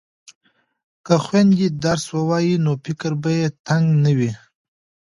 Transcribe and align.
که 1.05 1.13
خویندې 1.25 1.67
درس 1.83 2.05
ووایي 2.15 2.55
نو 2.65 2.71
فکر 2.85 3.11
به 3.21 3.31
یې 3.39 3.47
تنګ 3.67 3.85
نه 4.03 4.11
وي. 4.17 4.31